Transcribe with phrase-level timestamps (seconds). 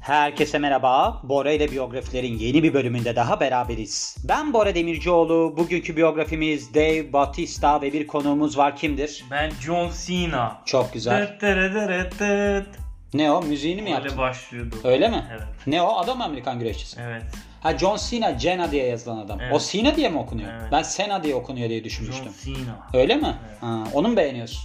[0.00, 1.20] Herkese merhaba.
[1.22, 4.16] Bora ile biyografilerin yeni bir bölümünde daha beraberiz.
[4.28, 5.54] Ben Bora Demircioğlu.
[5.56, 8.76] Bugünkü biyografimiz Dave Bautista ve bir konuğumuz var.
[8.76, 9.24] Kimdir?
[9.30, 10.62] Ben John Cena.
[10.64, 11.26] Çok güzel.
[11.26, 12.80] Tıt tırı tırı tıt.
[13.14, 13.42] Ne o?
[13.42, 14.08] Müziğini mi yaptın?
[14.10, 14.76] Öyle başlıyordu.
[14.84, 15.24] Öyle mi?
[15.32, 15.42] Evet.
[15.66, 15.96] Ne o?
[15.96, 17.00] Adam Amerikan güreşçisi?
[17.00, 17.22] Evet.
[17.60, 19.40] Ha John Cena, Cena diye yazılan adam.
[19.40, 19.54] Evet.
[19.54, 20.52] O Cena diye mi okunuyor?
[20.52, 20.68] Evet.
[20.72, 22.32] Ben Sena diye okunuyor diye John düşünmüştüm.
[22.44, 22.88] Cena.
[23.02, 23.34] Öyle mi?
[23.60, 24.62] Ha, onu mu beğeniyorsun?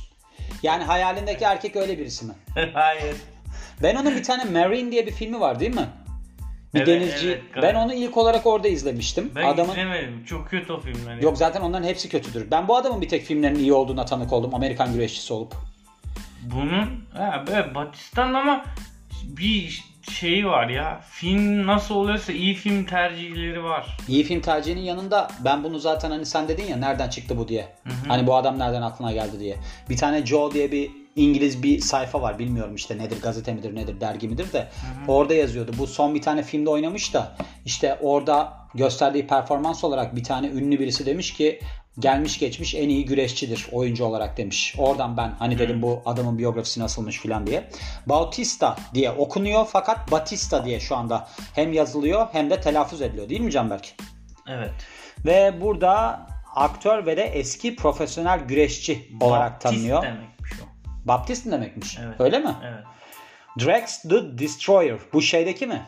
[0.64, 2.34] Yani hayalindeki erkek öyle birisi mi?
[2.74, 3.16] Hayır.
[3.84, 5.90] Ben onun bir tane Marine diye bir filmi var değil mi?
[6.74, 7.28] Bir Evet, denizci.
[7.28, 9.32] evet, ben onu ilk olarak orada izlemiştim.
[9.36, 10.26] Ben Adamın izlemedim.
[10.26, 11.18] Çok kötü o filmler.
[11.18, 12.52] Yok zaten onların hepsi kötüdür.
[12.52, 14.56] Ben bu adamın bir tek filmlerinin iyi olduğuna tanık oldum.
[14.56, 15.56] Amerikan güreşçisi olup.
[16.42, 18.66] Bunun ha, böyle Batista'nın ama
[19.24, 21.02] bir şeyi var ya.
[21.12, 23.98] Film nasıl oluyorsa iyi film tercihleri var.
[24.08, 27.68] İyi film tercihinin yanında ben bunu zaten hani sen dedin ya nereden çıktı bu diye.
[28.08, 29.58] Hani bu adam nereden aklına geldi diye.
[29.90, 32.40] Bir tane Joe diye bir İngiliz bir sayfa var.
[32.40, 34.68] Bilmiyorum işte nedir gazete midir nedir dergi midir de.
[35.08, 35.72] Orada yazıyordu.
[35.78, 40.80] Bu son bir tane filmde oynamış da işte orada gösterdiği performans olarak bir tane ünlü
[40.80, 41.60] birisi demiş ki
[42.00, 44.76] gelmiş geçmiş en iyi güreşçidir oyuncu olarak demiş.
[44.78, 47.70] Oradan ben hani dedim bu adamın biyografisi nasılmış filan diye.
[48.06, 53.42] Bautista diye okunuyor fakat Batista diye şu anda hem yazılıyor hem de telaffuz ediliyor değil
[53.42, 53.96] mi Canberk?
[54.48, 54.72] Evet.
[55.26, 56.22] Ve burada
[56.56, 60.04] aktör ve de eski profesyonel güreşçi olarak Baptist tanınıyor.
[60.04, 60.35] demekmiş o.
[61.06, 61.98] Baptist mi demekmiş?
[62.06, 62.22] Evet.
[62.22, 62.56] Öyle mi?
[62.64, 62.84] Evet.
[63.60, 65.00] Drax the Destroyer.
[65.14, 65.82] Bu şeydeki mi?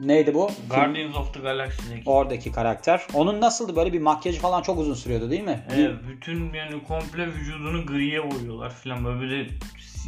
[0.00, 0.50] Neydi bu?
[0.70, 2.10] Guardians of the Galaxy'deki.
[2.10, 3.06] Oradaki karakter.
[3.14, 3.76] Onun nasıldı?
[3.76, 5.66] Böyle bir makyajı falan çok uzun sürüyordu değil mi?
[5.74, 9.46] Evet, bütün yani komple vücudunu griye boyuyorlar falan böyle,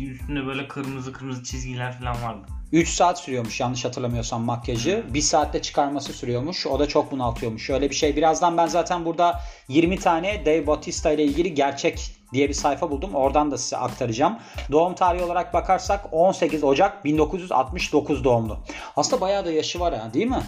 [0.01, 2.47] üstünde böyle kırmızı kırmızı çizgiler falan vardı.
[2.73, 5.05] 3 saat sürüyormuş yanlış hatırlamıyorsam makyajı.
[5.15, 6.67] 1 saatte çıkarması sürüyormuş.
[6.67, 7.67] O da çok bunaltıyormuş.
[7.67, 8.17] Şöyle bir şey.
[8.17, 13.15] Birazdan ben zaten burada 20 tane Dave Bautista ile ilgili gerçek diye bir sayfa buldum.
[13.15, 14.39] Oradan da size aktaracağım.
[14.73, 18.59] Doğum tarihi olarak bakarsak 18 Ocak 1969 doğumlu.
[18.97, 20.43] Aslında bayağı da yaşı var ha değil mi?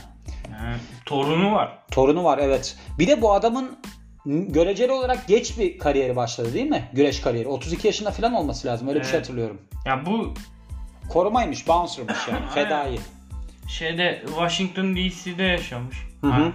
[0.53, 1.79] Yani torunu var.
[1.91, 2.77] Torunu var evet.
[2.99, 3.79] Bir de bu adamın
[4.27, 6.89] göreceli olarak geç bir kariyeri başladı değil mi?
[6.93, 7.49] Güreş kariyeri.
[7.49, 8.89] 32 yaşında falan olması lazım.
[8.89, 9.25] Öyle bir şey Evet.
[9.25, 9.61] hatırlıyorum.
[9.87, 10.35] Ya bu
[11.09, 12.47] Korumaymış, bouncer'mış yani.
[12.55, 12.99] Fedai.
[13.69, 15.97] şeyde Washington DC'de yaşamış.
[16.21, 16.53] Hı hı.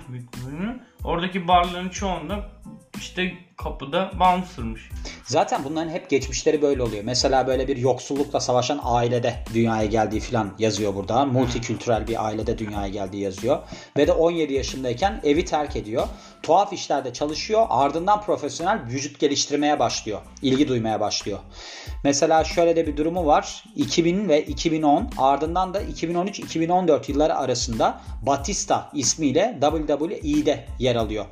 [1.03, 2.49] Oradaki barların çoğunda
[2.97, 4.89] işte kapıda bouncer'mış.
[5.29, 7.03] Zaten bunların hep geçmişleri böyle oluyor.
[7.03, 11.25] Mesela böyle bir yoksullukla savaşan ailede dünyaya geldiği falan yazıyor burada.
[11.25, 13.59] Multikültürel bir ailede dünyaya geldiği yazıyor.
[13.97, 16.07] Ve de 17 yaşındayken evi terk ediyor.
[16.43, 17.65] Tuhaf işlerde çalışıyor.
[17.69, 20.19] Ardından profesyonel vücut geliştirmeye başlıyor.
[20.41, 21.39] İlgi duymaya başlıyor.
[22.03, 23.63] Mesela şöyle de bir durumu var.
[23.75, 31.25] 2000 ve 2010 ardından da 2013-2014 yılları arasında Batista ismiyle WWE'de yer alıyor.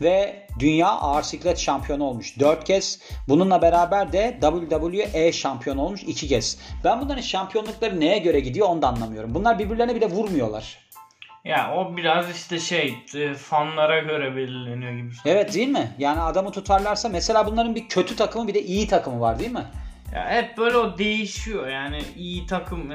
[0.00, 3.00] Ve dünya ağır siklet şampiyonu olmuş 4 kez.
[3.28, 6.58] Bununla beraber de WWE şampiyonu olmuş 2 kez.
[6.84, 9.34] Ben bunların şampiyonlukları neye göre gidiyor onu da anlamıyorum.
[9.34, 10.78] Bunlar birbirlerine bile vurmuyorlar.
[11.44, 15.10] Ya o biraz işte şey e, fanlara göre belirleniyor gibi.
[15.24, 15.94] Evet değil mi?
[15.98, 19.64] Yani adamı tutarlarsa mesela bunların bir kötü takımı bir de iyi takımı var değil mi?
[20.14, 22.90] Ya hep böyle o değişiyor yani iyi takım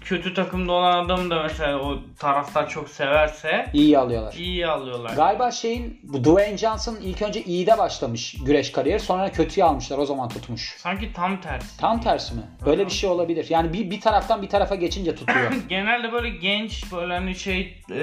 [0.00, 4.34] kötü takımda olan adam da mesela o taraftar çok severse İyi alıyorlar.
[4.38, 5.16] iyi alıyorlar.
[5.16, 10.06] Galiba şeyin bu Dwayne Johnson ilk önce iyide başlamış güreş kariyeri sonra kötüye almışlar o
[10.06, 10.74] zaman tutmuş.
[10.78, 11.78] Sanki tam tersi.
[11.80, 12.42] Tam tersi mi?
[12.66, 13.46] Böyle bir şey olabilir.
[13.48, 15.52] Yani bir, bir taraftan bir tarafa geçince tutuyor.
[15.68, 17.94] Genelde böyle genç böyle hani şey e,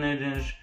[0.00, 0.60] ne denir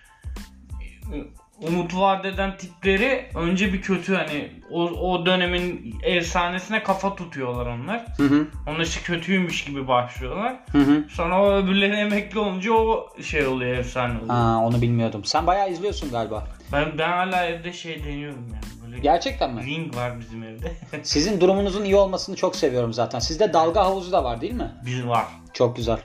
[1.61, 8.05] umut vaat eden tipleri önce bir kötü hani o, o dönemin efsanesine kafa tutuyorlar onlar.
[8.17, 8.47] hı hı.
[8.67, 10.55] Onlar işte kötüymüş gibi başlıyorlar.
[10.71, 11.03] Hı hı.
[11.09, 14.29] Sonra o öbürleri emekli olunca o şey oluyor efsane oluyor.
[14.29, 15.25] Aa, onu bilmiyordum.
[15.25, 16.47] Sen bayağı izliyorsun galiba.
[16.71, 18.63] Ben ben hala evde şey deniyorum yani.
[18.85, 19.65] Böyle Gerçekten mi?
[19.65, 20.71] ring var bizim evde.
[21.03, 23.19] Sizin durumunuzun iyi olmasını çok seviyorum zaten.
[23.19, 24.71] Sizde dalga havuzu da var değil mi?
[24.85, 25.25] Biz var.
[25.53, 25.97] Çok güzel.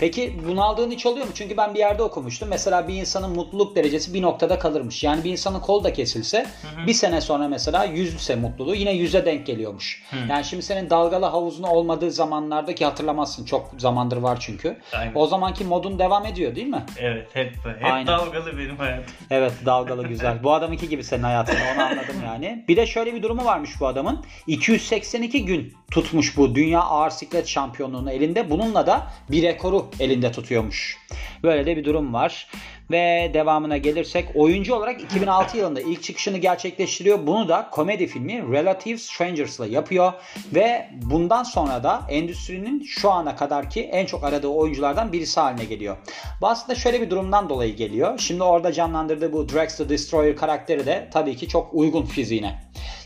[0.00, 1.32] Peki bunaldığın hiç oluyor mu?
[1.34, 2.48] Çünkü ben bir yerde okumuştum.
[2.48, 5.04] Mesela bir insanın mutluluk derecesi bir noktada kalırmış.
[5.04, 6.46] Yani bir insanın kol da kesilse
[6.86, 10.02] bir sene sonra mesela yüzse mutluluğu yine yüze denk geliyormuş.
[10.28, 13.44] Yani şimdi senin dalgalı havuzun olmadığı zamanlardaki hatırlamazsın.
[13.44, 14.76] Çok zamandır var çünkü.
[14.92, 15.12] Aynen.
[15.14, 16.84] O zamanki modun devam ediyor değil mi?
[16.98, 18.06] Evet hep hep Aynen.
[18.06, 19.14] dalgalı benim hayatım.
[19.30, 20.42] Evet dalgalı güzel.
[20.42, 22.64] Bu adamınki gibi senin hayatında onu anladım yani.
[22.68, 24.24] Bir de şöyle bir durumu varmış bu adamın.
[24.46, 28.50] 282 gün tutmuş bu dünya ağır siklet şampiyonluğunu elinde.
[28.50, 30.98] Bununla da bir rekoru elinde tutuyormuş.
[31.42, 32.48] Böyle de bir durum var.
[32.90, 37.26] Ve devamına gelirsek oyuncu olarak 2006 yılında ilk çıkışını gerçekleştiriyor.
[37.26, 40.12] Bunu da komedi filmi Relative Strangers'la yapıyor
[40.54, 45.96] ve bundan sonra da endüstrinin şu ana kadarki en çok aradığı oyunculardan birisi haline geliyor.
[46.40, 48.18] Bu aslında şöyle bir durumdan dolayı geliyor.
[48.18, 52.60] Şimdi orada canlandırdığı bu Drax the Destroyer karakteri de tabii ki çok uygun fiziğine.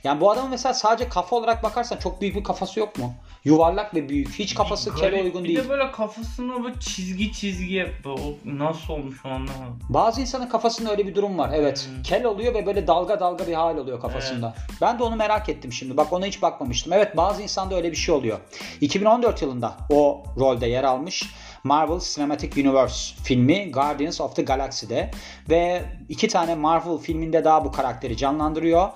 [0.05, 3.15] Yani bu adamın mesela sadece kafa olarak bakarsan çok büyük bir kafası yok mu?
[3.45, 4.39] Yuvarlak ve büyük.
[4.39, 5.59] Hiç kafası kere uygun bir değil.
[5.59, 9.79] Bir de böyle kafasına böyle çizgi çizgi o nasıl olmuş anlamadım.
[9.89, 11.51] Bazı insanın kafasında öyle bir durum var.
[11.55, 11.89] Evet.
[11.95, 12.03] Hmm.
[12.03, 14.55] Kel oluyor ve böyle dalga dalga bir hal oluyor kafasında.
[14.59, 14.79] Evet.
[14.81, 15.97] Ben de onu merak ettim şimdi.
[15.97, 16.93] Bak ona hiç bakmamıştım.
[16.93, 18.39] Evet bazı insanda öyle bir şey oluyor.
[18.81, 21.23] 2014 yılında o rolde yer almış.
[21.65, 25.11] Marvel Cinematic Universe filmi Guardians of the Galaxy'de
[25.51, 28.89] ve iki tane Marvel filminde daha bu karakteri canlandırıyor.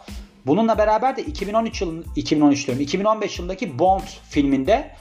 [0.47, 4.95] Bununla beraber de 2013 yılın 2013 diyorum 2015 yılındaki Bond filminde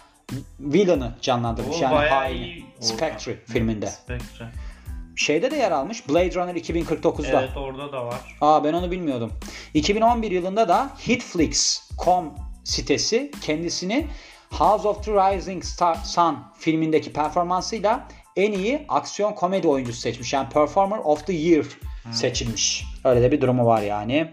[0.59, 1.77] villain'ı canlandırmış.
[1.77, 2.63] O yani haini.
[2.79, 3.87] Spectre filminde.
[3.87, 4.45] Spectre.
[5.15, 6.09] Şeyde de yer almış.
[6.09, 7.41] Blade Runner 2049'da.
[7.41, 8.37] Evet orada da var.
[8.41, 9.31] Aa ben onu bilmiyordum.
[9.73, 12.33] 2011 yılında da Hitflix.com
[12.63, 14.07] sitesi kendisini
[14.51, 20.33] House of the Rising Star, Sun filmindeki performansıyla en iyi aksiyon komedi oyuncusu seçmiş.
[20.33, 21.65] Yani Performer of the Year
[22.03, 22.13] hmm.
[22.13, 22.85] seçilmiş.
[23.03, 24.31] Öyle de bir durumu var yani.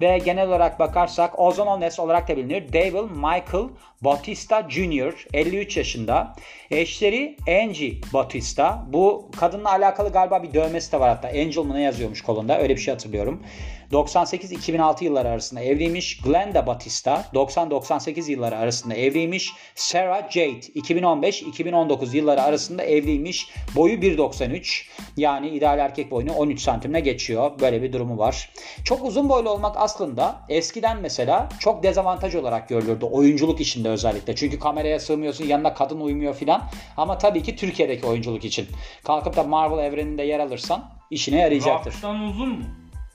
[0.00, 2.72] Ve genel olarak bakarsak Ozon Ones olarak da bilinir.
[2.72, 3.68] Devil Michael
[4.02, 5.26] Bautista Jr.
[5.32, 6.32] 53 yaşında.
[6.70, 8.84] Eşleri Angie Bautista.
[8.88, 11.28] Bu kadınla alakalı galiba bir dövmesi de var hatta.
[11.28, 13.42] Angel mı ne yazıyormuş kolunda öyle bir şey hatırlıyorum.
[13.92, 16.20] 98-2006 yılları arasında evliymiş.
[16.20, 19.52] Glenda Batista 90-98 yılları arasında evliymiş.
[19.74, 23.48] Sarah Jade 2015-2019 yılları arasında evliymiş.
[23.76, 24.84] Boyu 1.93
[25.16, 27.50] yani ideal erkek boyunu 13 santimle geçiyor.
[27.60, 28.50] Böyle bir durumu var.
[28.84, 33.04] Çok uzun boylu olmak aslında eskiden mesela çok dezavantaj olarak görülürdü.
[33.04, 34.36] Oyunculuk işinde özellikle.
[34.36, 36.62] Çünkü kameraya sığmıyorsun yanına kadın uymuyor filan.
[36.96, 38.66] Ama tabii ki Türkiye'deki oyunculuk için.
[39.04, 41.92] Kalkıp da Marvel evreninde yer alırsan işine yarayacaktır.
[41.92, 42.64] Rock'tan uzun mu?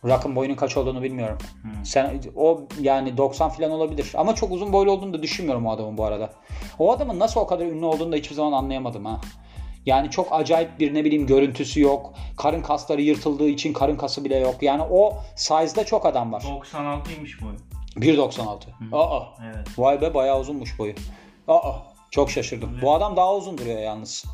[0.06, 1.38] Rock'ın boyunun kaç olduğunu bilmiyorum.
[1.62, 1.86] Hmm.
[1.86, 4.12] Sen o yani 90 falan olabilir.
[4.18, 6.34] Ama çok uzun boylu olduğunu da düşünmüyorum o adamın bu arada.
[6.80, 9.22] O adamın nasıl o kadar ünlü olduğunu da hiçbir zaman anlayamadım ha.
[9.86, 12.14] Yani çok acayip bir ne bileyim görüntüsü yok.
[12.38, 14.56] Karın kasları yırtıldığı için karın kası bile yok.
[14.62, 16.42] Yani o size'da çok adam var.
[16.42, 17.56] 96'ymış boyu.
[17.96, 18.52] 1.96.
[18.92, 19.24] Aa.
[19.46, 19.68] Evet.
[19.78, 20.94] Vay be bayağı uzunmuş boyu.
[21.48, 21.89] Aa.
[22.12, 22.70] Çok şaşırdım.
[22.74, 22.84] Evet.
[22.84, 24.26] Bu adam daha uzun duruyor yalnız.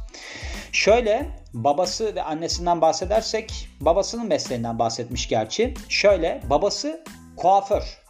[0.71, 5.73] Şöyle babası ve annesinden bahsedersek babasının mesleğinden bahsetmiş gerçi.
[5.89, 7.03] Şöyle babası
[7.37, 8.05] kuaför.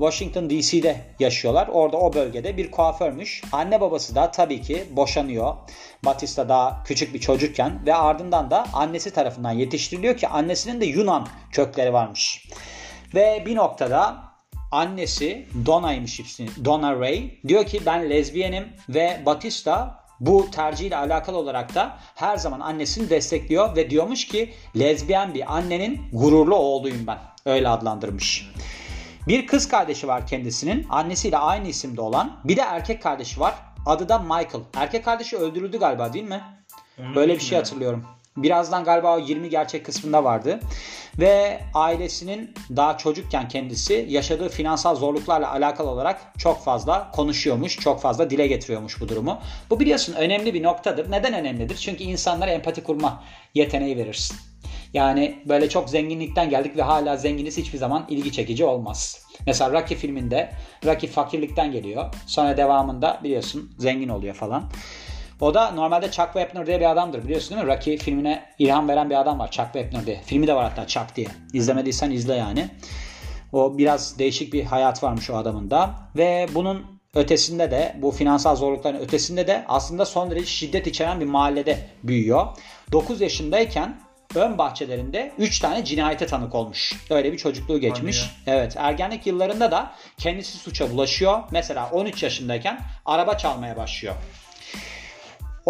[0.00, 1.68] Washington DC'de yaşıyorlar.
[1.72, 3.42] Orada o bölgede bir kuaförmüş.
[3.52, 5.54] Anne babası da tabii ki boşanıyor.
[6.04, 11.28] Batista daha küçük bir çocukken ve ardından da annesi tarafından yetiştiriliyor ki annesinin de Yunan
[11.52, 12.48] kökleri varmış.
[13.14, 14.29] Ve bir noktada
[14.70, 16.48] annesi Dona'ymış ismi.
[16.64, 17.30] Donna Ray.
[17.48, 23.76] Diyor ki ben lezbiyenim ve Batista bu tercihiyle alakalı olarak da her zaman annesini destekliyor
[23.76, 27.18] ve diyormuş ki lezbiyen bir annenin gururlu oğluyum ben.
[27.46, 28.50] Öyle adlandırmış.
[29.28, 30.86] Bir kız kardeşi var kendisinin.
[30.90, 32.40] Annesiyle aynı isimde olan.
[32.44, 33.54] Bir de erkek kardeşi var.
[33.86, 34.64] Adı da Michael.
[34.74, 36.42] Erkek kardeşi öldürüldü galiba değil mi?
[37.14, 38.06] Böyle bir şey hatırlıyorum.
[38.36, 40.60] Birazdan galiba o 20 gerçek kısmında vardı.
[41.18, 48.30] Ve ailesinin daha çocukken kendisi yaşadığı finansal zorluklarla alakalı olarak çok fazla konuşuyormuş, çok fazla
[48.30, 49.40] dile getiriyormuş bu durumu.
[49.70, 51.10] Bu biliyorsun önemli bir noktadır.
[51.10, 51.76] Neden önemlidir?
[51.76, 53.24] Çünkü insanlara empati kurma
[53.54, 54.36] yeteneği verirsin.
[54.92, 59.26] Yani böyle çok zenginlikten geldik ve hala zenginiz hiçbir zaman ilgi çekici olmaz.
[59.46, 60.52] Mesela Rocky filminde
[60.84, 62.14] Rocky fakirlikten geliyor.
[62.26, 64.70] Sonra devamında biliyorsun zengin oluyor falan.
[65.40, 67.74] O da normalde Chuck Wepner diye bir adamdır biliyorsun değil mi?
[67.74, 70.20] Rocky filmine ilham veren bir adam var Chuck Wepner diye.
[70.24, 71.26] Filmi de var hatta Chuck diye.
[71.52, 72.68] İzlemediysen izle yani.
[73.52, 75.94] O biraz değişik bir hayat varmış o adamın da.
[76.16, 81.26] Ve bunun ötesinde de bu finansal zorlukların ötesinde de aslında son derece şiddet içeren bir
[81.26, 82.46] mahallede büyüyor.
[82.92, 84.00] 9 yaşındayken
[84.34, 87.06] ön bahçelerinde 3 tane cinayete tanık olmuş.
[87.10, 88.30] Öyle bir çocukluğu geçmiş.
[88.46, 91.38] Evet ergenlik yıllarında da kendisi suça bulaşıyor.
[91.50, 94.14] Mesela 13 yaşındayken araba çalmaya başlıyor.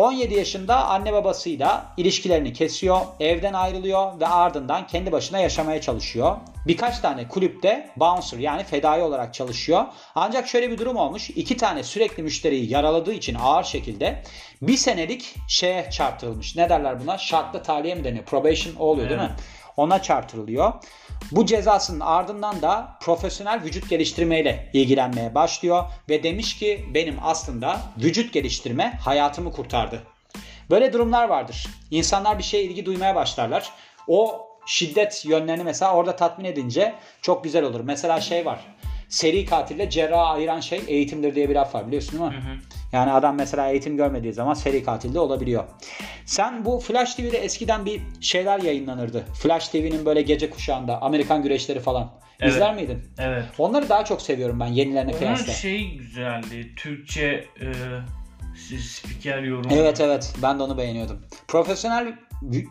[0.00, 6.36] 17 yaşında anne babasıyla ilişkilerini kesiyor, evden ayrılıyor ve ardından kendi başına yaşamaya çalışıyor.
[6.66, 9.84] Birkaç tane kulüpte bouncer yani fedai olarak çalışıyor.
[10.14, 11.30] Ancak şöyle bir durum olmuş.
[11.30, 14.22] iki tane sürekli müşteriyi yaraladığı için ağır şekilde
[14.62, 16.56] bir senelik şeye çarptırılmış.
[16.56, 17.18] Ne derler buna?
[17.18, 18.24] Şartlı tahliye mi deniyor?
[18.24, 19.18] Probation oluyor evet.
[19.18, 19.36] değil mi?
[19.80, 20.72] Ona çarptırılıyor.
[21.32, 28.32] Bu cezasının ardından da profesyonel vücut geliştirmeyle ilgilenmeye başlıyor ve demiş ki benim aslında vücut
[28.32, 30.02] geliştirme hayatımı kurtardı.
[30.70, 31.66] Böyle durumlar vardır.
[31.90, 33.72] İnsanlar bir şeye ilgi duymaya başlarlar.
[34.08, 37.80] O şiddet yönlerini mesela orada tatmin edince çok güzel olur.
[37.80, 38.60] Mesela şey var.
[39.10, 42.36] Seri katille cerrahı ayıran şey eğitimdir diye bir laf var biliyorsun değil mi?
[42.36, 42.56] Hı hı.
[42.92, 45.64] Yani adam mesela eğitim görmediği zaman seri katilde olabiliyor.
[46.26, 49.24] Sen bu Flash TV'de eskiden bir şeyler yayınlanırdı.
[49.34, 52.10] Flash TV'nin böyle gece kuşağında Amerikan güreşleri falan.
[52.40, 52.52] Evet.
[52.52, 53.02] İzler miydin?
[53.18, 53.44] Evet.
[53.58, 55.52] Onları daha çok seviyorum ben yenilerine Onun kıyasla.
[55.52, 56.74] şey güzeldi.
[56.76, 59.74] Türkçe e, spiker yorumu.
[59.74, 61.20] Evet evet ben de onu beğeniyordum.
[61.48, 62.14] Profesyonel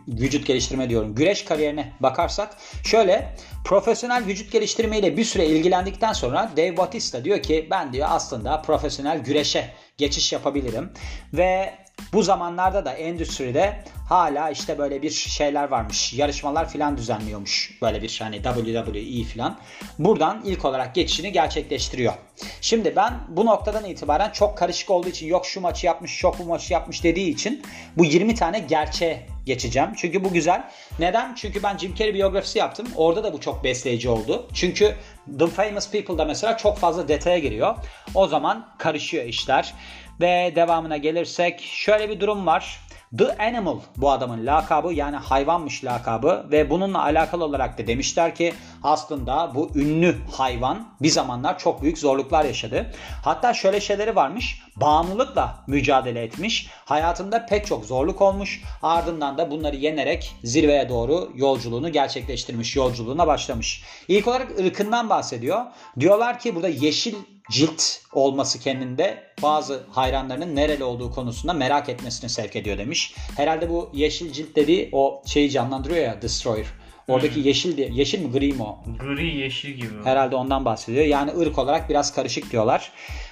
[0.07, 1.15] vücut geliştirme diyorum.
[1.15, 3.35] Güreş kariyerine bakarsak şöyle
[3.65, 9.19] profesyonel vücut geliştirmeyle bir süre ilgilendikten sonra Dave Bautista diyor ki ben diyor aslında profesyonel
[9.19, 10.93] güreşe geçiş yapabilirim
[11.33, 11.73] ve
[12.13, 16.13] bu zamanlarda da endüstride hala işte böyle bir şeyler varmış.
[16.13, 17.77] Yarışmalar filan düzenliyormuş.
[17.81, 19.59] Böyle bir hani WWE filan.
[19.99, 22.13] Buradan ilk olarak geçişini gerçekleştiriyor.
[22.61, 26.43] Şimdi ben bu noktadan itibaren çok karışık olduğu için yok şu maçı yapmış, yok bu
[26.43, 27.63] maçı yapmış dediği için
[27.97, 29.89] bu 20 tane gerçeğe geçeceğim.
[29.95, 30.69] Çünkü bu güzel.
[30.99, 31.35] Neden?
[31.35, 32.87] Çünkü ben Jim Carrey biyografisi yaptım.
[32.95, 34.47] Orada da bu çok besleyici oldu.
[34.53, 34.95] Çünkü
[35.39, 37.75] The Famous People'da mesela çok fazla detaya giriyor.
[38.15, 39.73] O zaman karışıyor işler.
[40.21, 42.79] Ve devamına gelirsek şöyle bir durum var.
[43.17, 48.53] The Animal bu adamın lakabı yani hayvanmış lakabı ve bununla alakalı olarak da demişler ki
[48.83, 52.91] aslında bu ünlü hayvan bir zamanlar çok büyük zorluklar yaşadı.
[53.23, 56.67] Hatta şöyle şeyleri varmış bağımlılıkla mücadele etmiş.
[56.85, 58.63] Hayatında pek çok zorluk olmuş.
[58.81, 62.75] Ardından da bunları yenerek zirveye doğru yolculuğunu gerçekleştirmiş.
[62.75, 63.83] Yolculuğuna başlamış.
[64.07, 65.65] İlk olarak ırkından bahsediyor.
[65.99, 67.15] Diyorlar ki burada yeşil
[67.49, 73.15] cilt olması kendinde bazı hayranlarının nereli olduğu konusunda merak etmesini sevk ediyor demiş.
[73.37, 76.65] Herhalde bu yeşil cilt dediği o şeyi canlandırıyor ya Destroyer.
[77.07, 78.79] Oradaki yeşil diye, yeşil mi gri mi o?
[78.99, 80.03] Gri yeşil gibi.
[80.03, 81.05] Herhalde ondan bahsediyor.
[81.05, 82.91] Yani ırk olarak biraz karışık diyorlar.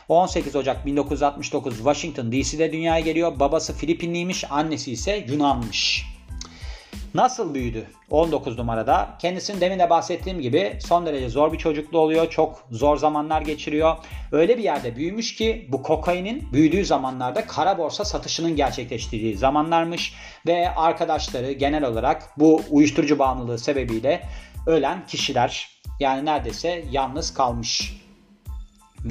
[0.10, 3.40] 18 Ocak 1969 Washington DC'de dünyaya geliyor.
[3.40, 6.06] Babası Filipinliymiş, annesi ise Yunanmış.
[7.14, 7.86] Nasıl büyüdü?
[8.10, 9.10] 19 numarada.
[9.20, 12.30] Kendisinin demin de bahsettiğim gibi son derece zor bir çocuklu oluyor.
[12.30, 13.98] Çok zor zamanlar geçiriyor.
[14.32, 20.14] Öyle bir yerde büyümüş ki bu kokainin büyüdüğü zamanlarda kara borsa satışının gerçekleştiği zamanlarmış.
[20.48, 24.22] Ve arkadaşları genel olarak bu uyuşturucu bağımlılığı sebebiyle
[24.66, 25.70] ölen kişiler.
[26.00, 27.98] Yani neredeyse yalnız kalmış.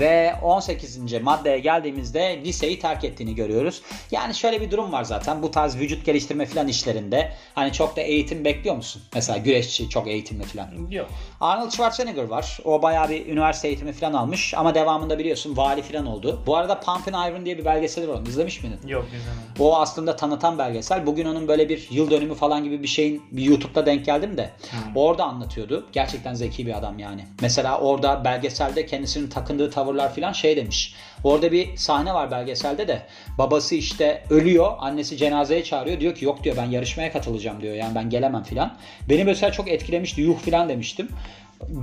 [0.00, 1.22] Ve 18.
[1.22, 3.82] maddeye geldiğimizde liseyi terk ettiğini görüyoruz.
[4.10, 7.32] Yani şöyle bir durum var zaten bu tarz vücut geliştirme falan işlerinde.
[7.54, 9.02] Hani çok da eğitim bekliyor musun?
[9.14, 10.68] Mesela güreşçi çok eğitimli falan.
[10.90, 11.08] Yok.
[11.40, 12.58] Arnold Schwarzenegger var.
[12.64, 16.42] O bayağı bir üniversite eğitimi falan almış ama devamında biliyorsun vali falan oldu.
[16.46, 18.14] Bu arada Pumpin' Iron diye bir belgeseli var.
[18.14, 18.88] Onu izlemiş miydin?
[18.88, 19.64] Yok izlemedim.
[19.64, 21.06] O aslında tanıtan belgesel.
[21.06, 24.50] Bugün onun böyle bir yıl dönümü falan gibi bir şeyin bir YouTube'da denk geldim de.
[24.94, 25.86] Orada anlatıyordu.
[25.92, 27.24] Gerçekten zeki bir adam yani.
[27.40, 30.94] Mesela orada belgeselde kendisinin takındığı tavırlar falan şey demiş.
[31.24, 33.02] Orada bir sahne var belgeselde de.
[33.38, 34.72] Babası işte ölüyor.
[34.78, 36.00] Annesi cenazeye çağırıyor.
[36.00, 37.74] Diyor ki yok diyor ben yarışmaya katılacağım diyor.
[37.74, 38.76] Yani ben gelemem falan.
[39.08, 40.20] Beni mesela çok etkilemişti.
[40.20, 41.08] Yuh falan demiştim.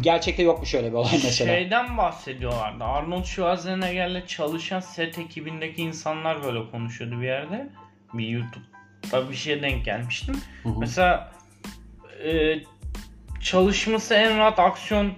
[0.01, 1.55] Gerçekte yokmuş öyle bir olay mesela.
[1.55, 2.83] Şeyden bahsediyorlardı.
[2.83, 7.69] Arnold Schwarzenegger'le çalışan set ekibindeki insanlar böyle konuşuyordu bir yerde.
[8.13, 10.35] Bir YouTube'da bir şeye denk gelmiştim.
[10.79, 11.31] Mesela
[12.25, 12.55] e,
[13.41, 15.13] çalışması en rahat aksiyon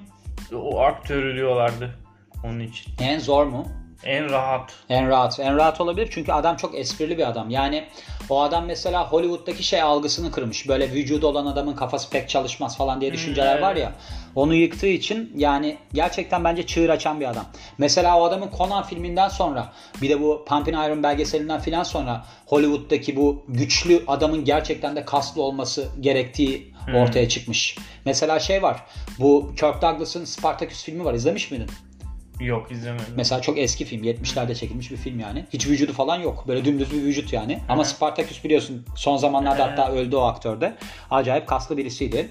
[0.53, 2.04] o aktörü diyorlardı
[2.45, 2.93] onun için.
[2.99, 3.67] En zor mu?
[4.05, 4.73] En rahat.
[4.89, 5.39] En rahat.
[5.39, 7.49] En rahat olabilir çünkü adam çok esprili bir adam.
[7.49, 7.83] Yani
[8.29, 10.67] o adam mesela Hollywood'daki şey algısını kırmış.
[10.67, 13.63] Böyle vücudu olan adamın kafası pek çalışmaz falan diye düşünceler evet.
[13.63, 13.91] var ya.
[14.35, 17.45] Onu yıktığı için yani gerçekten bence çığır açan bir adam.
[17.77, 23.15] Mesela o adamın Conan filminden sonra bir de bu Pumpin' Iron belgeselinden filan sonra Hollywood'daki
[23.15, 27.77] bu güçlü adamın gerçekten de kaslı olması gerektiği ortaya çıkmış.
[28.05, 28.83] Mesela şey var.
[29.19, 31.13] Bu Kirk Douglas'ın Spartacus filmi var.
[31.13, 31.69] İzlemiş miydin?
[32.39, 33.05] Yok izlemedim.
[33.15, 34.03] Mesela çok eski film.
[34.03, 35.45] 70'lerde çekilmiş bir film yani.
[35.53, 36.47] Hiç vücudu falan yok.
[36.47, 37.59] Böyle dümdüz bir vücut yani.
[37.69, 40.75] Ama Spartacus biliyorsun son zamanlarda hatta öldü o aktör de.
[41.11, 42.29] Acayip kaslı birisiydi.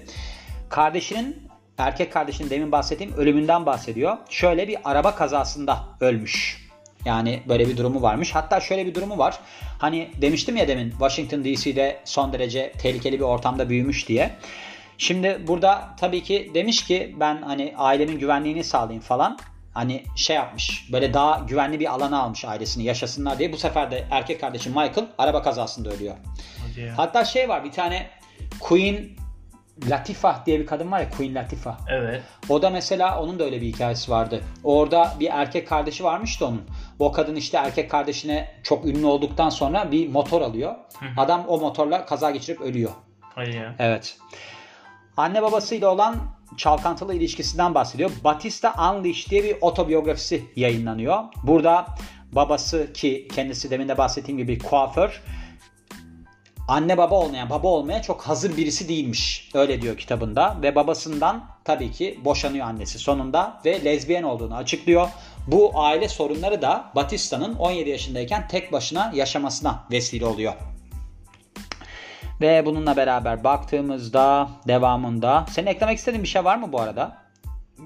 [0.69, 1.47] Kardeşinin
[1.77, 4.17] erkek kardeşinin demin bahsettiğim ölümünden bahsediyor.
[4.29, 6.65] Şöyle bir araba kazasında ölmüş.
[7.05, 8.35] Yani böyle bir durumu varmış.
[8.35, 9.39] Hatta şöyle bir durumu var.
[9.79, 14.31] Hani demiştim ya demin Washington DC'de son derece tehlikeli bir ortamda büyümüş diye.
[14.97, 19.37] Şimdi burada tabii ki demiş ki ben hani ailemin güvenliğini sağlayayım falan.
[19.75, 23.53] Hani şey yapmış böyle daha güvenli bir alana almış ailesini yaşasınlar diye.
[23.53, 26.15] Bu sefer de erkek kardeşi Michael araba kazasında ölüyor.
[26.67, 26.89] Hadi.
[26.89, 28.09] Hatta şey var bir tane
[28.59, 29.09] Queen
[29.89, 31.77] Latifah diye bir kadın var ya Queen Latifah.
[31.89, 32.23] Evet.
[32.49, 34.41] O da mesela onun da öyle bir hikayesi vardı.
[34.63, 36.63] Orada bir erkek kardeşi varmış da onun.
[36.99, 40.75] O kadın işte erkek kardeşine çok ünlü olduktan sonra bir motor alıyor.
[41.17, 42.91] Adam o motorla kaza geçirip ölüyor.
[43.37, 43.75] Ya.
[43.79, 44.17] Evet.
[45.17, 46.15] Anne babasıyla olan
[46.57, 48.11] çalkantılı ilişkisinden bahsediyor.
[48.23, 51.23] Batista Unleashed diye bir otobiyografisi yayınlanıyor.
[51.43, 51.85] Burada
[52.31, 55.21] babası ki kendisi demin de bahsettiğim gibi kuaför
[56.67, 59.49] anne baba olmayan, baba olmaya çok hazır birisi değilmiş.
[59.53, 65.07] Öyle diyor kitabında ve babasından tabii ki boşanıyor annesi sonunda ve lezbiyen olduğunu açıklıyor.
[65.47, 70.53] Bu aile sorunları da Batista'nın 17 yaşındayken tek başına yaşamasına vesile oluyor.
[72.41, 77.17] Ve bununla beraber baktığımızda devamında senin eklemek istediğin bir şey var mı bu arada?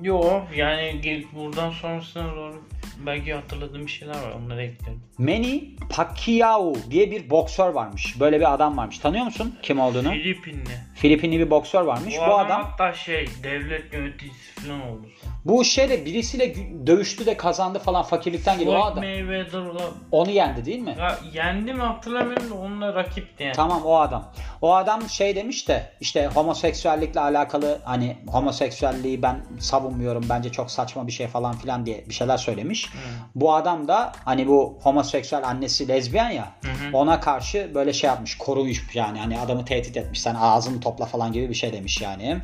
[0.01, 2.63] Yo yani buradan sonrasına doğru
[3.06, 5.01] belki hatırladığım bir şeyler var onları eklerim.
[5.18, 8.20] Manny Pacquiao diye bir boksör varmış.
[8.20, 9.00] Böyle bir adam varmış.
[9.00, 10.12] Tanıyor musun kim olduğunu?
[10.12, 10.88] Filipinli.
[11.00, 12.15] Filipinli bir boksör varmış.
[12.18, 15.01] Bu, Bu adam, adam hatta şey devlet yöneticisi falan oldu.
[15.46, 16.56] bu şeyle birisiyle
[16.88, 18.77] dövüştü de kazandı falan fakirlikten geliyor.
[18.77, 20.96] O Floyd adam Mayweather'la onu yendi değil mi?
[21.00, 23.53] ya, yendi mi hatırlamıyorum da onunla rakipti yani.
[23.56, 24.25] Tamam o adam.
[24.62, 31.08] O adam şey demiş de işte homoseksüellikle alakalı hani homoseksüelliği ben savunmuyorum bence çok saçma
[31.08, 32.89] bir şey falan filan diye bir şeyler söylemiş.
[33.36, 36.98] Bu adam da hani bu homoseksüel annesi lezbiyen ya hı.
[36.98, 41.34] ona karşı böyle şey yapmış korumuş yani hani adamı tehdit etmiş sen ağzını topla falan
[41.34, 42.41] gibi bir şey demiş yani.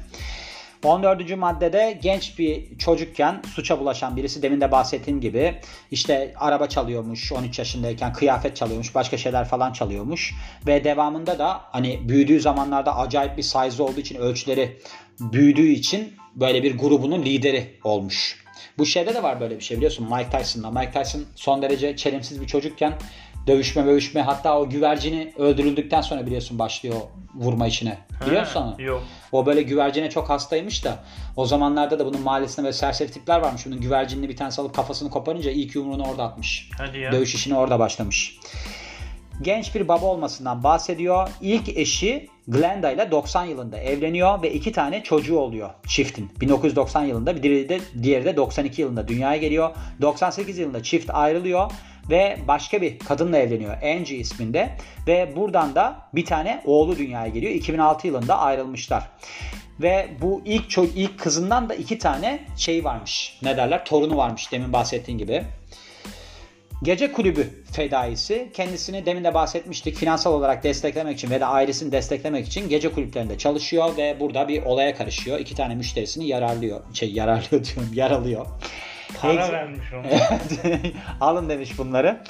[0.83, 1.37] 14.
[1.37, 5.55] maddede genç bir çocukken suça bulaşan birisi demin de bahsettiğim gibi
[5.91, 10.33] işte araba çalıyormuş 13 yaşındayken kıyafet çalıyormuş başka şeyler falan çalıyormuş
[10.67, 14.77] ve devamında da hani büyüdüğü zamanlarda acayip bir size olduğu için ölçüleri
[15.19, 18.45] büyüdüğü için böyle bir grubunun lideri olmuş.
[18.77, 20.71] Bu şeyde de var böyle bir şey biliyorsun Mike Tyson'da.
[20.71, 22.93] Mike Tyson son derece çelimsiz bir çocukken
[23.47, 26.95] dövüşme dövüşme hatta o güvercini öldürüldükten sonra biliyorsun başlıyor
[27.35, 27.97] vurma işine.
[28.25, 28.75] Biliyor musun?
[28.79, 29.03] Yok.
[29.31, 30.99] O böyle güvercine çok hastaymış da
[31.35, 33.65] o zamanlarda da bunun mahallesinde böyle serseri tipler varmış.
[33.65, 36.69] Bunun güvercinini bir tanesi alıp kafasını koparınca ilk yumruğunu orada atmış.
[36.77, 37.11] Hadi ya.
[37.11, 38.39] Dövüş işine orada başlamış.
[39.41, 41.29] Genç bir baba olmasından bahsediyor.
[41.41, 46.31] İlk eşi Glenda ile 90 yılında evleniyor ve iki tane çocuğu oluyor çiftin.
[46.41, 49.69] 1990 yılında biri de diğeri de 92 yılında dünyaya geliyor.
[50.01, 51.71] 98 yılında çift ayrılıyor
[52.09, 53.83] ve başka bir kadınla evleniyor.
[53.83, 54.69] Angie isminde
[55.07, 57.51] ve buradan da bir tane oğlu dünyaya geliyor.
[57.51, 59.09] 2006 yılında ayrılmışlar.
[59.79, 63.39] Ve bu ilk ço- ilk kızından da iki tane şey varmış.
[63.41, 63.85] Ne derler?
[63.85, 65.43] Torunu varmış demin bahsettiğin gibi.
[66.83, 72.47] Gece kulübü fedaisi kendisini demin de bahsetmiştik finansal olarak desteklemek için ve de ailesini desteklemek
[72.47, 75.39] için gece kulüplerinde çalışıyor ve burada bir olaya karışıyor.
[75.39, 76.81] İki tane müşterisini yararlıyor.
[76.93, 78.45] Şey yararlıyor diyorum yaralıyor.
[79.21, 80.39] Para vermiş ona.
[81.21, 82.23] Alın demiş bunları.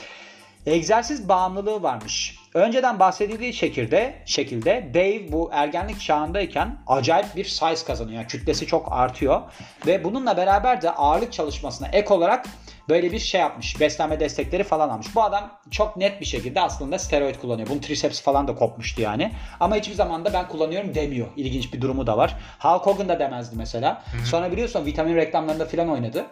[0.65, 2.35] Egzersiz bağımlılığı varmış.
[2.53, 8.17] Önceden bahsedildiği şekilde, şekilde Dave bu ergenlik çağındayken acayip bir size kazanıyor.
[8.17, 9.41] Yani kütlesi çok artıyor.
[9.87, 12.45] Ve bununla beraber de ağırlık çalışmasına ek olarak
[12.89, 13.79] böyle bir şey yapmış.
[13.79, 15.15] Beslenme destekleri falan almış.
[15.15, 17.69] Bu adam çok net bir şekilde aslında steroid kullanıyor.
[17.69, 19.31] Bunun triceps falan da kopmuştu yani.
[19.59, 21.27] Ama hiçbir zaman da ben kullanıyorum demiyor.
[21.35, 22.35] İlginç bir durumu da var.
[22.59, 24.03] Hulk Hogan da demezdi mesela.
[24.25, 26.25] Sonra biliyorsun vitamin reklamlarında falan oynadı.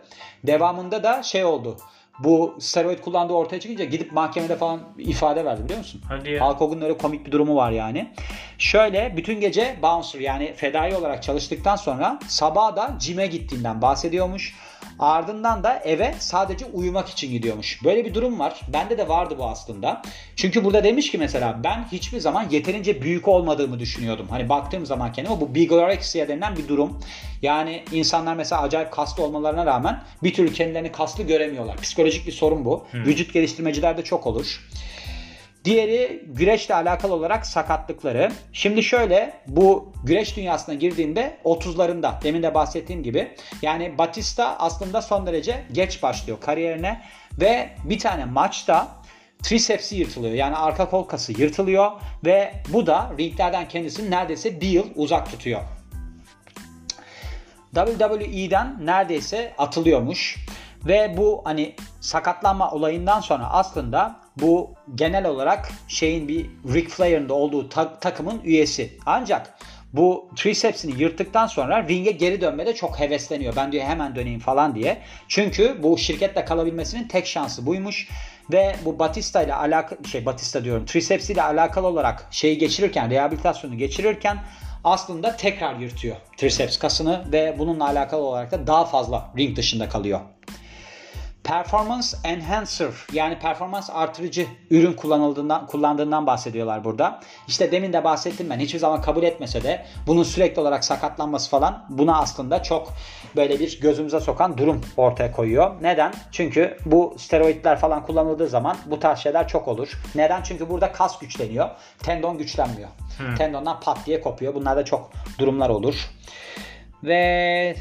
[0.43, 1.77] Devamında da şey oldu.
[2.19, 6.01] Bu steroid kullandığı ortaya çıkınca gidip mahkemede falan ifade verdi biliyor musun?
[6.09, 6.49] Hadi ya.
[6.49, 8.11] Hulk Hogan'ın öyle komik bir durumu var yani.
[8.57, 14.55] Şöyle bütün gece bouncer yani fedai olarak çalıştıktan sonra sabah da cime gittiğinden bahsediyormuş.
[14.99, 17.84] Ardından da eve sadece uyumak için gidiyormuş.
[17.84, 18.62] Böyle bir durum var.
[18.73, 20.01] Bende de vardı bu aslında.
[20.36, 24.27] Çünkü burada demiş ki mesela ben hiçbir zaman yeterince büyük olmadığımı düşünüyordum.
[24.29, 26.99] Hani baktığım zaman kendime bu bigorexia denilen bir durum.
[27.41, 31.77] Yani insanlar mesela acayip kaslı olmalarına rağmen bir türlü kendilerini kaslı göremiyorlar.
[31.77, 32.86] Psikolojik bir sorun bu.
[32.93, 34.69] Vücut geliştirmecilerde çok olur.
[35.65, 38.32] Diğeri güreşle alakalı olarak sakatlıkları.
[38.54, 45.28] Şimdi şöyle bu güreş dünyasına girdiğinde 30'larında demin de bahsettiğim gibi yani Batista aslında son
[45.28, 47.02] derece geç başlıyor kariyerine
[47.41, 48.88] ve bir tane maçta
[49.43, 50.34] tricepsi yırtılıyor.
[50.34, 51.91] Yani arka kol kası yırtılıyor
[52.26, 55.62] ve bu da ringlerden kendisini neredeyse bir yıl uzak tutuyor.
[57.76, 60.45] WWE'den neredeyse atılıyormuş.
[60.86, 67.33] Ve bu hani sakatlanma olayından sonra aslında bu genel olarak şeyin bir Ric Flair'ın da
[67.33, 68.97] olduğu ta- takımın üyesi.
[69.05, 69.53] Ancak
[69.93, 73.55] bu tricepsini yırttıktan sonra ringe geri dönmede çok hevesleniyor.
[73.55, 74.97] Ben diyor hemen döneyim falan diye.
[75.27, 78.07] Çünkü bu şirkette kalabilmesinin tek şansı buymuş.
[78.51, 83.77] Ve bu Batista ile alakalı şey Batista diyorum triceps ile alakalı olarak şeyi geçirirken rehabilitasyonu
[83.77, 84.37] geçirirken
[84.83, 90.19] aslında tekrar yırtıyor triceps kasını ve bununla alakalı olarak da daha fazla ring dışında kalıyor.
[91.43, 97.19] Performance enhancer yani performans artırıcı ürün kullanıldığından kullandığından bahsediyorlar burada.
[97.47, 101.86] İşte demin de bahsettim ben hiçbir zaman kabul etmese de bunun sürekli olarak sakatlanması falan
[101.89, 102.93] buna aslında çok
[103.36, 105.71] böyle bir gözümüze sokan durum ortaya koyuyor.
[105.82, 106.13] Neden?
[106.32, 110.01] Çünkü bu steroidler falan kullanıldığı zaman bu tarz şeyler çok olur.
[110.15, 110.43] Neden?
[110.43, 111.69] Çünkü burada kas güçleniyor.
[111.99, 112.89] Tendon güçlenmiyor.
[113.38, 114.56] Tendondan pat diye kopuyor.
[114.56, 115.95] Bunlarda çok durumlar olur.
[117.03, 117.75] Ve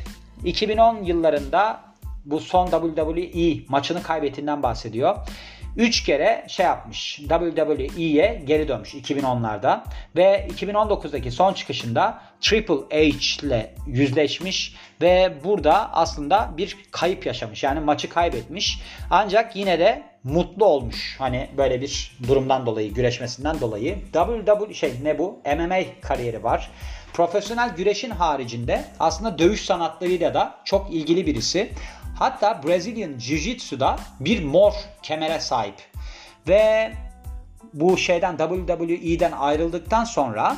[0.45, 1.92] 2010 yıllarında
[2.25, 5.17] bu son WWE maçını kaybettiğinden bahsediyor.
[5.77, 7.17] 3 kere şey yapmış.
[7.17, 9.81] WWE'ye geri dönmüş 2010'larda
[10.17, 17.63] ve 2019'daki son çıkışında Triple H ile yüzleşmiş ve burada aslında bir kayıp yaşamış.
[17.63, 18.81] Yani maçı kaybetmiş.
[19.11, 21.17] Ancak yine de mutlu olmuş.
[21.19, 23.99] Hani böyle bir durumdan dolayı, güreşmesinden dolayı.
[24.13, 25.39] WWE şey ne bu?
[25.57, 26.71] MMA kariyeri var.
[27.13, 31.73] Profesyonel güreşin haricinde aslında dövüş sanatlarıyla da çok ilgili birisi.
[32.23, 35.75] Hatta Brazilian Jiu-Jitsu'da bir mor kemere sahip.
[36.49, 36.93] Ve
[37.73, 40.57] bu şeyden WWE'den ayrıldıktan sonra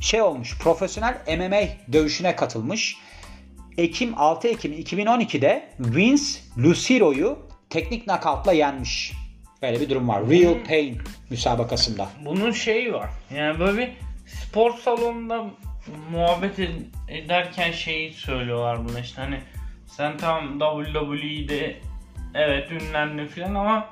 [0.00, 2.96] şey olmuş profesyonel MMA dövüşüne katılmış.
[3.78, 6.24] Ekim 6 Ekim 2012'de Vince
[6.58, 7.38] Luciro'yu
[7.70, 9.12] teknik nakavtla yenmiş.
[9.62, 10.30] Böyle bir durum var.
[10.30, 10.98] Real Pain
[11.30, 12.08] müsabakasında.
[12.24, 13.10] Bunun şeyi var.
[13.34, 13.90] Yani böyle bir
[14.26, 15.44] spor salonunda
[16.10, 16.58] muhabbet
[17.08, 19.40] ederken şeyi söylüyorlar buna işte hani
[19.96, 21.76] sen tam WWE'de
[22.34, 23.86] evet ünlendin falan ama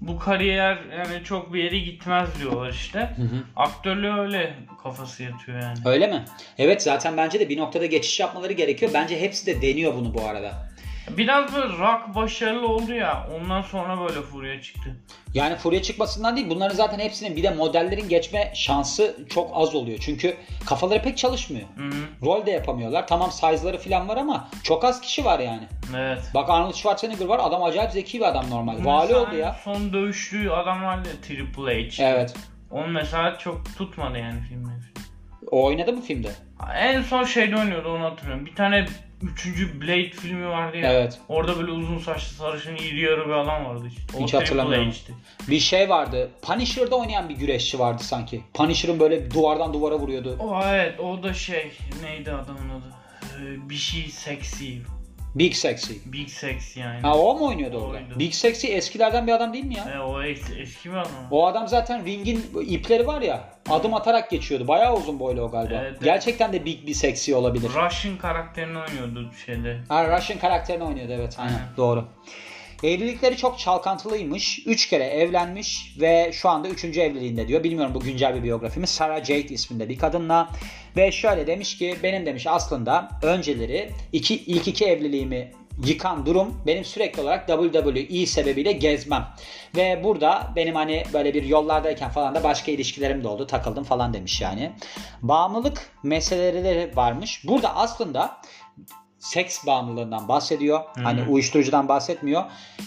[0.00, 2.98] bu kariyer yani çok bir yere gitmez diyorlar işte.
[2.98, 3.42] Hı hı.
[3.56, 5.78] Aktörlüğü öyle kafası yatıyor yani.
[5.84, 6.24] Öyle mi?
[6.58, 8.90] Evet zaten bence de bir noktada geçiş yapmaları gerekiyor.
[8.94, 10.67] Bence hepsi de deniyor bunu bu arada.
[11.16, 13.28] Biraz böyle rock başarılı oldu ya.
[13.36, 14.96] Ondan sonra böyle furya çıktı.
[15.34, 16.50] Yani furya çıkmasından değil.
[16.50, 19.98] Bunların zaten hepsinin bir de modellerin geçme şansı çok az oluyor.
[20.00, 21.66] Çünkü kafaları pek çalışmıyor.
[21.76, 22.26] Hı-hı.
[22.26, 23.06] Rol de yapamıyorlar.
[23.06, 25.68] Tamam size'ları falan var ama çok az kişi var yani.
[25.96, 26.30] Evet.
[26.34, 27.40] Bak Arnold Schwarzenegger var.
[27.42, 28.84] Adam acayip zeki bir adam normal.
[28.84, 29.56] Vali oldu ya.
[29.64, 32.04] Son dövüştüğü adam vardı Triple H.
[32.04, 32.34] Evet.
[32.70, 34.70] Onun mesela çok tutmadı yani filmde.
[35.50, 36.30] O oynadı mı filmde?
[36.74, 38.46] En son şeyde oynuyordu onu hatırlıyorum.
[38.46, 38.86] Bir tane
[39.22, 40.92] Üçüncü Blade filmi vardı ya.
[40.92, 41.18] Evet.
[41.28, 44.18] Orada böyle uzun saçlı sarışın iri yarı bir adam vardı işte.
[44.18, 44.92] O Hiç hatırlamıyorum.
[45.48, 46.30] Bir şey vardı.
[46.42, 48.42] Punisher'da oynayan bir güreşçi vardı sanki.
[48.54, 50.36] Punisher'ın böyle duvardan duvara vuruyordu.
[50.40, 52.94] O evet o da şey neydi adamın adı?
[53.38, 54.82] Ee, bir şey seksi.
[55.34, 55.92] Big Sexy.
[56.06, 57.00] Big Sexy yani.
[57.00, 57.98] Ha o mu oynuyordu orada?
[57.98, 58.18] Oydu.
[58.18, 59.84] Big Sexy eskilerden bir adam değil mi ya?
[59.94, 61.10] E, o es- eski bir adam.
[61.30, 64.68] O adam zaten ringin ipleri var ya adım atarak geçiyordu.
[64.68, 65.74] Bayağı uzun boylu o galiba.
[65.74, 67.68] Evet, Gerçekten de Big bir Sexy olabilir.
[67.68, 69.80] Russian karakterini oynuyordu şeyde.
[69.88, 72.04] Ha Russian karakterini oynuyordu evet aynen doğru.
[72.82, 74.66] Evlilikleri çok çalkantılıymış.
[74.66, 77.64] Üç kere evlenmiş ve şu anda üçüncü evliliğinde diyor.
[77.64, 78.86] Bilmiyorum bu güncel bir biyografi mi.
[78.86, 80.50] Sarah Jade isminde bir kadınla.
[80.96, 85.52] Ve şöyle demiş ki benim demiş aslında önceleri iki, ilk iki evliliğimi
[85.86, 89.28] yıkan durum benim sürekli olarak WWE sebebiyle gezmem.
[89.76, 93.46] Ve burada benim hani böyle bir yollardayken falan da başka ilişkilerim de oldu.
[93.46, 94.72] Takıldım falan demiş yani.
[95.22, 97.44] Bağımlılık meseleleri varmış.
[97.44, 98.40] Burada aslında
[99.18, 100.78] seks bağımlılığından bahsediyor.
[100.78, 101.04] Hı-hı.
[101.04, 102.44] Hani uyuşturucudan bahsetmiyor.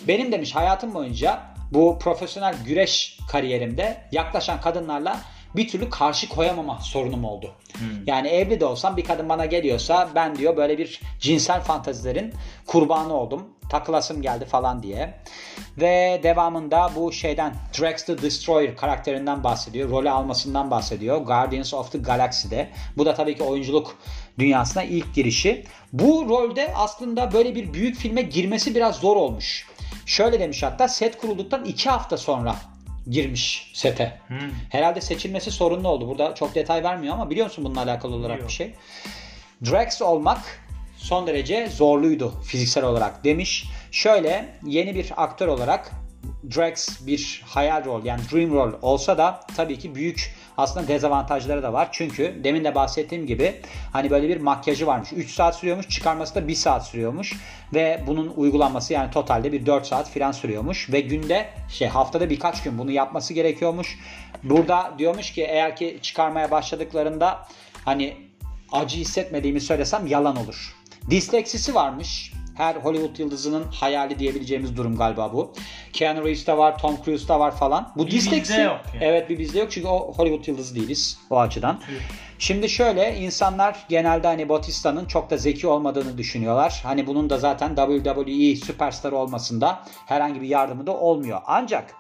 [0.07, 1.41] Benim demiş hayatım boyunca
[1.71, 5.19] bu profesyonel güreş kariyerimde yaklaşan kadınlarla
[5.55, 7.51] bir türlü karşı koyamama sorunum oldu.
[7.73, 7.87] Hmm.
[8.07, 12.33] Yani evli de olsam bir kadın bana geliyorsa ben diyor böyle bir cinsel fantazilerin
[12.67, 13.47] kurbanı oldum.
[13.69, 15.19] Takılasım geldi falan diye.
[15.77, 19.89] Ve devamında bu şeyden Drax the Destroyer karakterinden bahsediyor.
[19.89, 21.17] Rolü almasından bahsediyor.
[21.17, 22.69] Guardians of the Galaxy'de.
[22.97, 23.97] Bu da tabii ki oyunculuk
[24.39, 25.65] dünyasına ilk girişi.
[25.93, 29.67] Bu rolde aslında böyle bir büyük filme girmesi biraz zor olmuş.
[30.05, 32.55] Şöyle demiş hatta set kurulduktan 2 hafta sonra
[33.09, 34.19] girmiş sete.
[34.27, 34.37] Hmm.
[34.69, 36.07] Herhalde seçilmesi sorunlu oldu.
[36.07, 38.47] Burada çok detay vermiyor ama biliyor musun bununla alakalı olarak Yok.
[38.47, 38.73] bir şey?
[39.65, 40.39] Drax olmak
[40.97, 43.65] son derece zorluydu fiziksel olarak demiş.
[43.91, 45.91] Şöyle yeni bir aktör olarak
[46.55, 51.73] Drax bir hayal rol yani dream rol olsa da tabii ki büyük aslında dezavantajları da
[51.73, 51.89] var.
[51.91, 53.55] Çünkü demin de bahsettiğim gibi
[53.93, 55.09] hani böyle bir makyajı varmış.
[55.13, 57.33] 3 saat sürüyormuş çıkarması da 1 saat sürüyormuş.
[57.73, 60.91] Ve bunun uygulanması yani totalde bir 4 saat filan sürüyormuş.
[60.91, 63.99] Ve günde şey haftada birkaç gün bunu yapması gerekiyormuş.
[64.43, 67.47] Burada diyormuş ki eğer ki çıkarmaya başladıklarında
[67.85, 68.17] hani
[68.71, 70.75] acı hissetmediğimi söylesem yalan olur.
[71.09, 75.53] Disleksisi varmış her Hollywood yıldızının hayali diyebileceğimiz durum galiba bu.
[75.93, 77.91] Keanu Reeves'te var, Tom Cruise'da var falan.
[77.95, 78.13] Bu bir
[78.63, 79.03] yok yani.
[79.03, 81.81] evet bir bizde yok çünkü o Hollywood yıldızı değiliz o açıdan.
[82.39, 86.81] Şimdi şöyle insanlar genelde hani Bautista'nın çok da zeki olmadığını düşünüyorlar.
[86.83, 91.41] Hani bunun da zaten WWE süperstar olmasında herhangi bir yardımı da olmuyor.
[91.45, 91.95] Ancak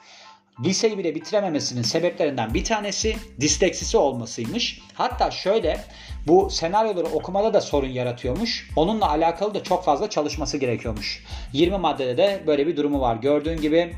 [0.65, 4.81] liseyi bile bitirememesinin sebeplerinden bir tanesi disleksisi olmasıymış.
[4.93, 5.79] Hatta şöyle
[6.27, 8.69] bu senaryoları okumada da sorun yaratıyormuş.
[8.75, 11.23] Onunla alakalı da çok fazla çalışması gerekiyormuş.
[11.53, 13.15] 20 maddede de böyle bir durumu var.
[13.15, 13.95] Gördüğün gibi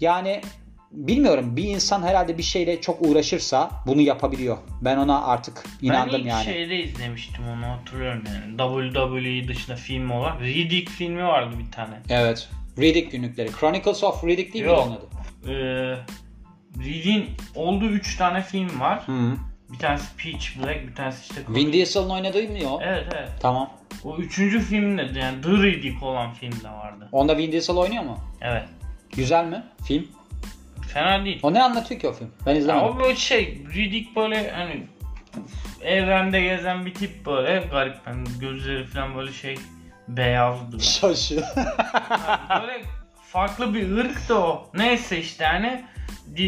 [0.00, 0.40] yani
[0.90, 4.56] bilmiyorum bir insan herhalde bir şeyle çok uğraşırsa bunu yapabiliyor.
[4.82, 6.46] Ben ona artık inandım ben ilk yani.
[6.46, 8.56] Ben şeyde izlemiştim onu hatırlıyorum yani.
[8.58, 11.94] WWE dışında film olan Riddick filmi vardı bir tane.
[12.08, 12.48] Evet.
[12.78, 13.50] Riddick günlükleri.
[13.60, 15.15] Chronicles of Riddick değil mi onun adı?
[15.48, 15.96] Ee,
[16.78, 19.02] Riddick'in olduğu 3 tane film var.
[19.08, 19.32] Hı.
[19.72, 21.40] Bir tanesi Peach Black, bir tanesi işte...
[21.54, 22.80] Vin Diesel'ın oynadığı mı o?
[22.82, 23.28] Evet evet.
[23.40, 23.70] Tamam.
[24.04, 27.08] O üçüncü filmde yani The Riddick olan filmde vardı.
[27.12, 28.18] Onda Vin Diesel oynuyor mu?
[28.40, 28.64] Evet.
[29.16, 30.06] Güzel mi film?
[30.92, 31.40] Fena değil.
[31.42, 32.30] O ne anlatıyor ki o film?
[32.46, 32.86] Ben Ya izlemedim.
[32.88, 34.86] o böyle şey Riddick böyle hani
[35.82, 39.58] evrende gezen bir tip böyle garip yani gözleri falan böyle şey
[40.08, 40.80] beyazdı.
[40.82, 41.42] Şaşı.
[42.62, 42.82] böyle
[43.32, 44.70] farklı bir ırk da o.
[44.74, 45.84] Neyse işte hani
[46.36, 46.42] di,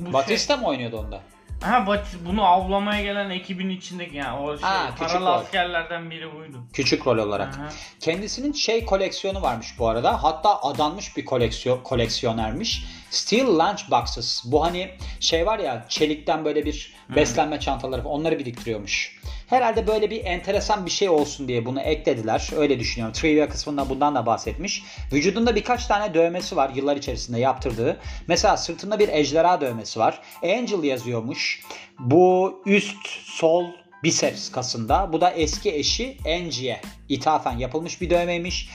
[0.00, 1.20] bu şey, Batista mı oynuyordu onda?
[1.62, 5.32] ha, Bat- bunu avlamaya gelen ekibin içindeki yani o şey, Ha, küçük paralı rol.
[5.32, 6.58] askerlerden biri buydu.
[6.72, 7.54] Küçük rol olarak.
[7.58, 7.68] Aha.
[8.00, 10.22] Kendisinin şey koleksiyonu varmış bu arada.
[10.22, 12.84] Hatta adanmış bir koleksiyon koleksiyonermiş.
[13.10, 14.42] Steel Lunchboxes.
[14.44, 19.20] Bu hani şey var ya çelikten böyle bir beslenme çantaları falan, onları biriktiriyormuş.
[19.48, 22.50] Herhalde böyle bir enteresan bir şey olsun diye bunu eklediler.
[22.56, 23.12] Öyle düşünüyorum.
[23.12, 24.82] Trivia kısmında bundan da bahsetmiş.
[25.12, 27.96] Vücudunda birkaç tane dövmesi var yıllar içerisinde yaptırdığı.
[28.26, 30.20] Mesela sırtında bir ejderha dövmesi var.
[30.42, 31.62] Angel yazıyormuş.
[31.98, 33.64] Bu üst sol
[34.04, 35.12] biceps kasında.
[35.12, 38.68] Bu da eski eşi Angie'ye ithafen yapılmış bir dövmeymiş.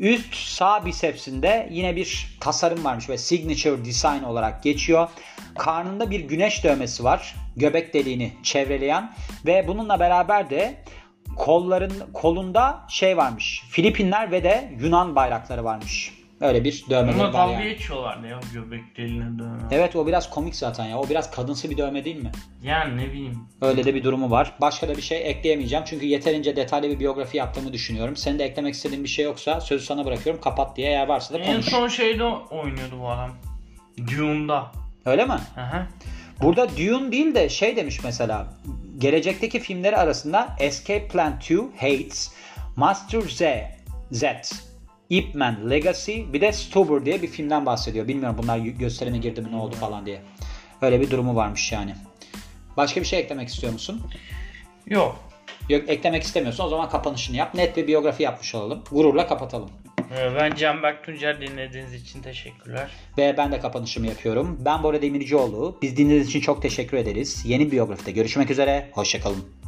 [0.00, 5.08] Üst sağ bisepsinde yine bir tasarım varmış ve signature design olarak geçiyor.
[5.58, 7.34] Karnında bir güneş dövmesi var.
[7.56, 9.12] Göbek deliğini çevreleyen
[9.46, 10.84] ve bununla beraber de
[11.36, 13.62] kolların kolunda şey varmış.
[13.70, 16.19] Filipinler ve de Yunan bayrakları varmış.
[16.40, 17.64] Öyle bir Ona var dalga yani.
[17.64, 19.58] geçiyorlardı ya göbek deliğine dövme.
[19.70, 20.98] Evet o biraz komik zaten ya.
[20.98, 22.32] O biraz kadınsı bir dövme değil mi?
[22.62, 23.38] Yani ne bileyim.
[23.62, 24.52] Öyle de bir durumu var.
[24.60, 25.84] Başka da bir şey ekleyemeyeceğim.
[25.88, 28.16] Çünkü yeterince detaylı bir biyografi yaptığımı düşünüyorum.
[28.16, 30.40] Senin de eklemek istediğin bir şey yoksa sözü sana bırakıyorum.
[30.42, 31.66] Kapat diye eğer varsa da En konuş.
[31.66, 33.30] son şeyde oynuyordu bu adam.
[33.98, 34.72] Dune'da.
[35.06, 35.32] Öyle mi?
[35.32, 35.86] Aha.
[36.42, 38.46] Burada Dune değil de şey demiş mesela.
[38.98, 42.32] Gelecekteki filmleri arasında Escape Plan 2, Hades,
[42.76, 43.42] Master Z,
[44.10, 44.24] Z,
[45.10, 48.08] Ip Man, Legacy bir de Stuber diye bir filmden bahsediyor.
[48.08, 50.20] Bilmiyorum bunlar gösterime girdi mi ne oldu falan diye.
[50.82, 51.94] Öyle bir durumu varmış yani.
[52.76, 54.00] Başka bir şey eklemek istiyor musun?
[54.86, 55.16] Yok.
[55.68, 57.54] Yok eklemek istemiyorsan o zaman kapanışını yap.
[57.54, 58.82] Net bir biyografi yapmış olalım.
[58.90, 59.70] Gururla kapatalım.
[60.18, 62.90] Ee, Ben Canberk Tuncer dinlediğiniz için teşekkürler.
[63.18, 64.58] Ve ben de kapanışımı yapıyorum.
[64.64, 65.78] Ben Bora Demircioğlu.
[65.82, 67.42] Biz dinlediğiniz için çok teşekkür ederiz.
[67.46, 68.90] Yeni biyografide görüşmek üzere.
[68.92, 69.59] Hoşçakalın.